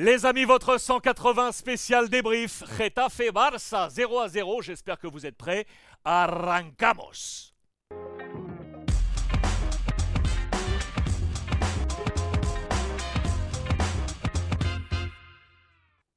[0.00, 2.62] Les amis, votre 180 spécial débrief.
[2.78, 4.62] Getafe Barça 0 à 0.
[4.62, 5.66] J'espère que vous êtes prêts.
[6.04, 7.52] Arrancamos.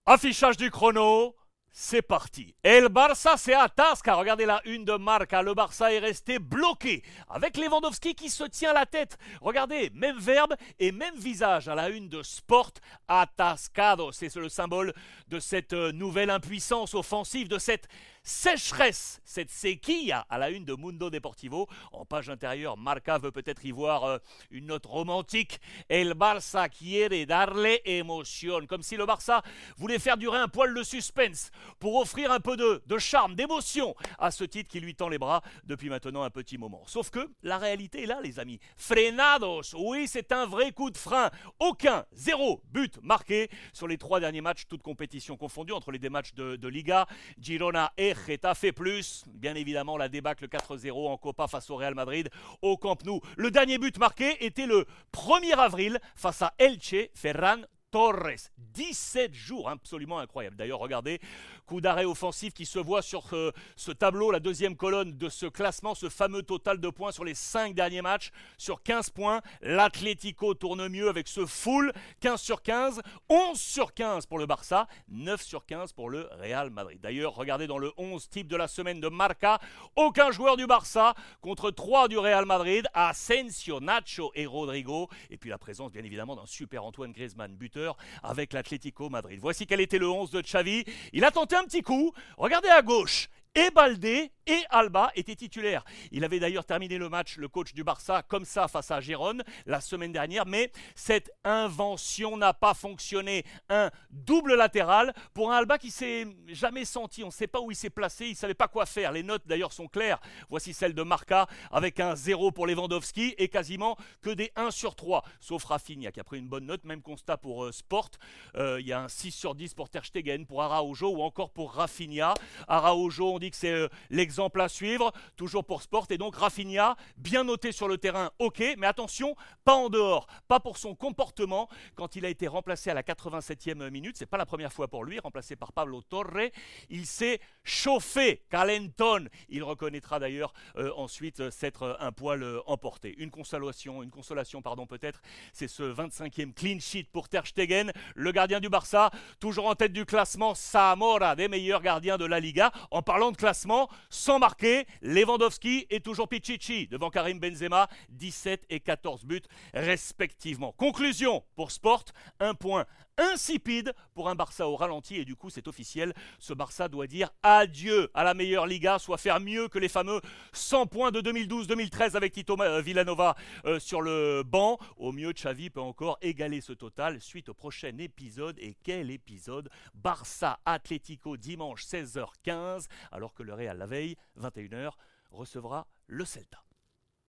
[0.05, 1.33] Affichage du chrono.
[1.73, 2.53] C'est parti.
[2.65, 4.15] Et le Barça c'est atasca.
[4.15, 5.41] Regardez la une de Marca.
[5.41, 9.17] Le Barça est resté bloqué avec Lewandowski qui se tient la tête.
[9.39, 12.73] Regardez, même verbe et même visage à la une de Sport.
[13.07, 14.11] Atascado.
[14.11, 14.93] C'est le symbole
[15.29, 17.87] de cette euh, nouvelle impuissance offensive, de cette
[18.23, 21.67] sécheresse, cette sequilla à la une de Mundo Deportivo.
[21.91, 24.17] En page intérieure, Marca veut peut-être y voir euh,
[24.51, 25.59] une note romantique.
[25.89, 28.67] El Barça quiere darle emoción.
[28.67, 29.41] Comme si le Barça
[29.77, 34.31] voulait faire durer un poil le suspense pour offrir un peu de, charme, d'émotion à
[34.31, 36.83] ce titre qui lui tend les bras depuis maintenant un petit moment.
[36.85, 38.59] Sauf que la réalité est là, les amis.
[38.77, 41.29] Frenados, oui, c'est un vrai coup de frein.
[41.59, 46.09] Aucun, zéro but marqué sur les trois derniers matchs, toutes compétitions confondues, entre les deux
[46.09, 47.05] matchs de, Liga,
[47.37, 48.13] Girona et
[48.55, 49.23] fait plus.
[49.27, 52.29] Bien évidemment, la débâcle 4-0 en Copa face au Real Madrid
[52.61, 53.21] au Camp Nou.
[53.37, 58.49] Le dernier but marqué était le 1er avril face à Elche, Ferran Torres.
[58.73, 60.55] 17 jours, absolument incroyable.
[60.55, 61.19] D'ailleurs, regardez,
[61.65, 63.29] coup d'arrêt offensif qui se voit sur
[63.75, 67.33] ce tableau, la deuxième colonne de ce classement, ce fameux total de points sur les
[67.33, 68.31] 5 derniers matchs.
[68.57, 74.25] Sur 15 points, l'Atlético tourne mieux avec ce full 15 sur 15, 11 sur 15
[74.25, 76.99] pour le Barça, 9 sur 15 pour le Real Madrid.
[77.01, 79.59] D'ailleurs, regardez dans le 11 type de la semaine de Marca,
[79.97, 85.09] aucun joueur du Barça contre 3 du Real Madrid, Asensio, Nacho et Rodrigo.
[85.29, 87.80] Et puis la présence, bien évidemment, d'un super Antoine Griezmann, buteur
[88.23, 89.39] avec l'Atlético Madrid.
[89.41, 90.83] Voici quel était le 11 de Xavi.
[91.13, 92.13] Il a tenté un petit coup.
[92.37, 95.83] Regardez à gauche et Baldé et Alba étaient titulaires.
[96.11, 99.43] Il avait d'ailleurs terminé le match, le coach du Barça, comme ça face à Gérone
[99.65, 103.43] la semaine dernière, mais cette invention n'a pas fonctionné.
[103.69, 107.71] Un double latéral pour un Alba qui s'est jamais senti, on ne sait pas où
[107.71, 109.11] il s'est placé, il ne savait pas quoi faire.
[109.11, 110.19] Les notes d'ailleurs sont claires.
[110.49, 114.95] Voici celle de Marca avec un 0 pour Lewandowski et quasiment que des 1 sur
[114.95, 118.09] 3, sauf Rafinha qui a pris une bonne note, même constat pour euh, Sport.
[118.55, 121.51] Euh, il y a un 6 sur 10 pour Ter Stegen, pour Araujo ou encore
[121.51, 122.33] pour Rafinha.
[122.67, 126.07] Araujo, on dit que c'est euh, l'exemple à suivre, toujours pour Sport.
[126.09, 130.59] Et donc Rafinha, bien noté sur le terrain, ok, mais attention, pas en dehors, pas
[130.59, 134.17] pour son comportement quand il a été remplacé à la 87e minute.
[134.17, 136.49] C'est pas la première fois pour lui, remplacé par Pablo Torre.
[136.89, 139.27] Il s'est chauffé, calenton.
[139.49, 143.15] Il reconnaîtra d'ailleurs euh, ensuite euh, s'être un poil emporté.
[143.17, 145.21] Une consolation, une consolation, pardon, peut-être,
[145.53, 149.93] c'est ce 25e clean sheet pour Ter Stegen, le gardien du Barça, toujours en tête
[149.93, 152.71] du classement Samora, des meilleurs gardiens de la Liga.
[152.91, 153.89] En parlant de classement,
[154.21, 159.41] sans marquer, Lewandowski et toujours Pichichi devant Karim Benzema, 17 et 14 buts
[159.73, 160.73] respectivement.
[160.73, 162.05] Conclusion pour Sport,
[162.39, 162.85] un point
[163.21, 167.29] insipide pour un Barça au ralenti et du coup c'est officiel, ce Barça doit dire
[167.43, 170.21] adieu à la meilleure Liga, soit faire mieux que les fameux
[170.53, 174.77] 100 points de 2012-2013 avec Tito euh, Villanova euh, sur le banc.
[174.97, 178.57] Au mieux, Xavi peut encore égaler ce total suite au prochain épisode.
[178.59, 179.69] Et quel épisode?
[179.93, 184.91] Barça Atlético dimanche 16h15 alors que le Real la veille 21h
[185.31, 186.70] recevra le Celta.